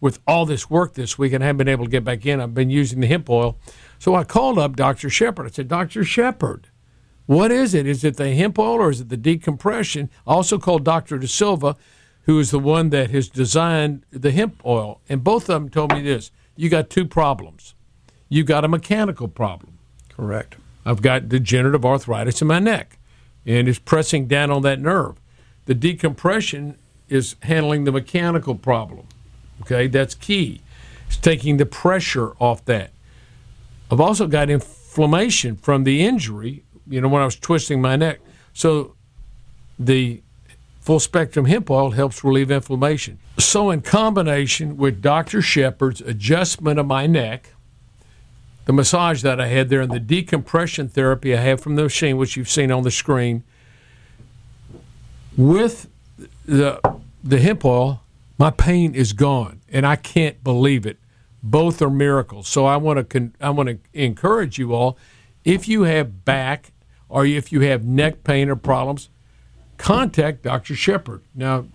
with 0.00 0.20
all 0.26 0.44
this 0.44 0.68
work 0.68 0.94
this 0.94 1.18
week 1.18 1.32
and 1.32 1.42
I 1.42 1.46
haven't 1.46 1.58
been 1.58 1.68
able 1.68 1.84
to 1.84 1.90
get 1.90 2.04
back 2.04 2.26
in. 2.26 2.40
I've 2.40 2.54
been 2.54 2.70
using 2.70 3.00
the 3.00 3.06
hemp 3.06 3.30
oil, 3.30 3.58
so 3.98 4.14
I 4.14 4.24
called 4.24 4.58
up 4.58 4.76
Dr. 4.76 5.08
Shepard. 5.08 5.46
I 5.46 5.50
said, 5.50 5.68
Dr. 5.68 6.04
Shepard. 6.04 6.68
What 7.26 7.50
is 7.50 7.72
it? 7.72 7.86
Is 7.86 8.04
it 8.04 8.18
the 8.18 8.34
hemp 8.34 8.58
oil 8.58 8.74
or 8.74 8.90
is 8.90 9.00
it 9.00 9.08
the 9.08 9.16
decompression? 9.16 10.10
I 10.26 10.34
also 10.34 10.58
called 10.58 10.84
Dr. 10.84 11.18
De 11.18 11.26
Silva, 11.26 11.74
who 12.24 12.38
is 12.38 12.50
the 12.50 12.58
one 12.58 12.90
that 12.90 13.10
has 13.10 13.28
designed 13.28 14.04
the 14.10 14.30
hemp 14.30 14.60
oil. 14.66 15.00
And 15.08 15.24
both 15.24 15.48
of 15.48 15.54
them 15.54 15.70
told 15.70 15.92
me 15.94 16.02
this 16.02 16.30
you 16.56 16.68
got 16.68 16.90
two 16.90 17.06
problems. 17.06 17.74
You 18.28 18.44
got 18.44 18.64
a 18.64 18.68
mechanical 18.68 19.28
problem. 19.28 19.78
Correct. 20.10 20.56
I've 20.84 21.02
got 21.02 21.28
degenerative 21.28 21.84
arthritis 21.84 22.42
in 22.42 22.48
my 22.48 22.58
neck, 22.58 22.98
and 23.46 23.68
it's 23.68 23.78
pressing 23.78 24.26
down 24.26 24.50
on 24.50 24.62
that 24.62 24.80
nerve. 24.80 25.16
The 25.66 25.74
decompression 25.74 26.76
is 27.08 27.36
handling 27.42 27.84
the 27.84 27.92
mechanical 27.92 28.54
problem. 28.54 29.06
Okay, 29.62 29.86
that's 29.86 30.14
key. 30.14 30.60
It's 31.06 31.16
taking 31.16 31.56
the 31.58 31.66
pressure 31.66 32.32
off 32.40 32.64
that. 32.64 32.90
I've 33.90 34.00
also 34.00 34.26
got 34.26 34.50
inflammation 34.50 35.56
from 35.56 35.84
the 35.84 36.04
injury, 36.04 36.64
you 36.88 37.00
know, 37.00 37.08
when 37.08 37.22
I 37.22 37.24
was 37.24 37.36
twisting 37.36 37.80
my 37.80 37.96
neck. 37.96 38.20
So 38.52 38.94
the 39.78 40.22
full 40.80 41.00
spectrum 41.00 41.46
hemp 41.46 41.70
oil 41.70 41.92
helps 41.92 42.22
relieve 42.22 42.50
inflammation. 42.50 43.18
So, 43.38 43.70
in 43.70 43.80
combination 43.80 44.76
with 44.76 45.02
Dr. 45.02 45.42
Shepard's 45.42 46.00
adjustment 46.00 46.78
of 46.78 46.86
my 46.86 47.06
neck, 47.06 47.53
the 48.66 48.72
massage 48.72 49.22
that 49.22 49.40
I 49.40 49.48
had 49.48 49.68
there, 49.68 49.80
and 49.80 49.92
the 49.92 50.00
decompression 50.00 50.88
therapy 50.88 51.34
I 51.34 51.40
have 51.40 51.60
from 51.60 51.76
the 51.76 51.82
machine, 51.82 52.16
which 52.16 52.36
you've 52.36 52.48
seen 52.48 52.70
on 52.70 52.82
the 52.82 52.90
screen, 52.90 53.44
with 55.36 55.88
the 56.46 56.80
the 57.22 57.40
hemp 57.40 57.64
oil, 57.64 58.02
my 58.38 58.50
pain 58.50 58.94
is 58.94 59.12
gone, 59.12 59.60
and 59.68 59.86
I 59.86 59.96
can't 59.96 60.42
believe 60.44 60.86
it. 60.86 60.98
Both 61.42 61.82
are 61.82 61.90
miracles. 61.90 62.48
So 62.48 62.64
I 62.64 62.76
want 62.76 62.98
to 62.98 63.04
con- 63.04 63.34
I 63.40 63.50
want 63.50 63.68
to 63.68 63.78
encourage 63.92 64.58
you 64.58 64.74
all. 64.74 64.96
If 65.44 65.68
you 65.68 65.82
have 65.82 66.24
back 66.24 66.72
or 67.08 67.26
if 67.26 67.52
you 67.52 67.60
have 67.60 67.84
neck 67.84 68.24
pain 68.24 68.48
or 68.48 68.56
problems, 68.56 69.10
contact 69.76 70.42
Dr. 70.42 70.74
Shepard. 70.74 71.22
Now, 71.34 71.66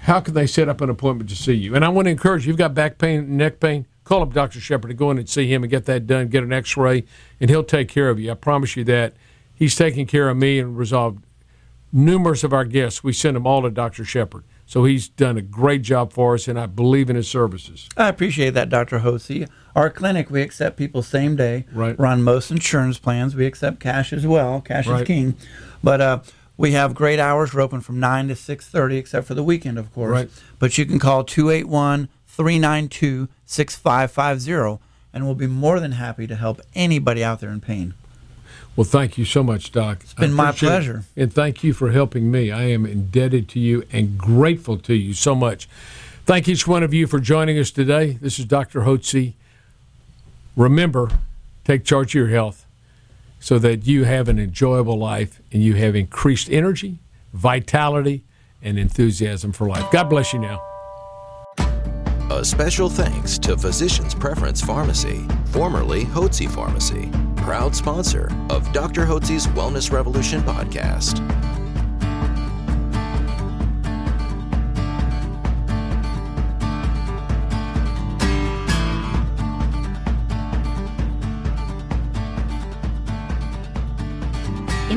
how 0.00 0.20
can 0.20 0.34
they 0.34 0.46
set 0.46 0.68
up 0.68 0.80
an 0.80 0.90
appointment 0.90 1.30
to 1.30 1.36
see 1.36 1.54
you? 1.54 1.74
And 1.74 1.84
I 1.84 1.88
want 1.88 2.06
to 2.06 2.10
encourage 2.10 2.46
you. 2.46 2.48
You've 2.48 2.58
got 2.58 2.74
back 2.74 2.98
pain, 2.98 3.36
neck 3.36 3.60
pain. 3.60 3.86
Call 4.10 4.22
up 4.22 4.34
Dr. 4.34 4.58
Shepard 4.58 4.90
and 4.90 4.98
go 4.98 5.12
in 5.12 5.18
and 5.18 5.28
see 5.28 5.46
him 5.46 5.62
and 5.62 5.70
get 5.70 5.84
that 5.84 6.04
done. 6.04 6.26
Get 6.26 6.42
an 6.42 6.52
X-ray, 6.52 7.04
and 7.40 7.48
he'll 7.48 7.62
take 7.62 7.88
care 7.88 8.10
of 8.10 8.18
you. 8.18 8.32
I 8.32 8.34
promise 8.34 8.74
you 8.74 8.82
that. 8.82 9.14
He's 9.54 9.76
taken 9.76 10.04
care 10.04 10.28
of 10.28 10.36
me 10.36 10.58
and 10.58 10.76
resolved 10.76 11.24
numerous 11.92 12.42
of 12.42 12.52
our 12.52 12.64
guests. 12.64 13.04
We 13.04 13.12
send 13.12 13.36
them 13.36 13.46
all 13.46 13.62
to 13.62 13.70
Dr. 13.70 14.04
Shepard. 14.04 14.42
So 14.66 14.82
he's 14.82 15.08
done 15.08 15.36
a 15.38 15.42
great 15.42 15.82
job 15.82 16.12
for 16.12 16.34
us, 16.34 16.48
and 16.48 16.58
I 16.58 16.66
believe 16.66 17.08
in 17.08 17.14
his 17.14 17.28
services. 17.28 17.88
I 17.96 18.08
appreciate 18.08 18.50
that, 18.54 18.68
Dr. 18.68 18.98
Hotze. 18.98 19.48
Our 19.76 19.90
clinic, 19.90 20.28
we 20.28 20.42
accept 20.42 20.76
people 20.76 21.04
same 21.04 21.36
day. 21.36 21.66
Right. 21.72 21.96
We're 21.96 22.06
on 22.06 22.24
most 22.24 22.50
insurance 22.50 22.98
plans. 22.98 23.36
We 23.36 23.46
accept 23.46 23.78
cash 23.78 24.12
as 24.12 24.26
well. 24.26 24.60
Cash 24.60 24.88
Right. 24.88 25.02
is 25.02 25.06
king. 25.06 25.36
But 25.84 26.00
uh, 26.00 26.20
we 26.56 26.72
have 26.72 26.96
great 26.96 27.20
hours. 27.20 27.54
We're 27.54 27.60
open 27.60 27.80
from 27.80 28.00
9 28.00 28.26
to 28.26 28.34
6.30, 28.34 28.98
except 28.98 29.28
for 29.28 29.34
the 29.34 29.44
weekend, 29.44 29.78
of 29.78 29.92
course. 29.94 30.10
Right. 30.10 30.30
But 30.58 30.78
you 30.78 30.84
can 30.84 30.98
call 30.98 31.22
281-392-6550, 32.36 34.78
and 35.12 35.24
we'll 35.24 35.34
be 35.34 35.46
more 35.46 35.80
than 35.80 35.92
happy 35.92 36.26
to 36.26 36.36
help 36.36 36.60
anybody 36.74 37.24
out 37.24 37.40
there 37.40 37.50
in 37.50 37.60
pain. 37.60 37.94
Well, 38.76 38.84
thank 38.84 39.18
you 39.18 39.24
so 39.24 39.42
much, 39.42 39.72
Doc. 39.72 39.98
It's 40.02 40.14
been 40.14 40.32
my 40.32 40.52
pleasure. 40.52 41.04
And 41.16 41.32
thank 41.32 41.64
you 41.64 41.72
for 41.72 41.90
helping 41.90 42.30
me. 42.30 42.52
I 42.52 42.64
am 42.64 42.86
indebted 42.86 43.48
to 43.50 43.58
you 43.58 43.84
and 43.92 44.16
grateful 44.16 44.78
to 44.78 44.94
you 44.94 45.12
so 45.12 45.34
much. 45.34 45.68
Thank 46.24 46.48
each 46.48 46.66
one 46.66 46.82
of 46.82 46.94
you 46.94 47.06
for 47.06 47.18
joining 47.18 47.58
us 47.58 47.70
today. 47.70 48.18
This 48.20 48.38
is 48.38 48.44
Dr. 48.44 48.82
Hotze. 48.82 49.32
Remember, 50.56 51.10
take 51.64 51.84
charge 51.84 52.10
of 52.10 52.14
your 52.14 52.28
health 52.28 52.66
so 53.40 53.58
that 53.58 53.86
you 53.86 54.04
have 54.04 54.28
an 54.28 54.38
enjoyable 54.38 54.98
life 54.98 55.40
and 55.52 55.62
you 55.62 55.74
have 55.74 55.96
increased 55.96 56.50
energy, 56.50 56.98
vitality, 57.32 58.22
and 58.62 58.78
enthusiasm 58.78 59.52
for 59.52 59.66
life. 59.66 59.90
God 59.90 60.04
bless 60.04 60.32
you 60.32 60.38
now. 60.38 60.69
A 62.40 62.44
special 62.44 62.88
thanks 62.88 63.36
to 63.40 63.54
Physicians 63.54 64.14
Preference 64.14 64.62
Pharmacy, 64.62 65.26
formerly 65.52 66.06
Hotze 66.06 66.50
Pharmacy, 66.50 67.10
proud 67.36 67.76
sponsor 67.76 68.34
of 68.48 68.72
Dr. 68.72 69.04
Hotze's 69.04 69.46
Wellness 69.48 69.92
Revolution 69.92 70.40
podcast. 70.40 71.20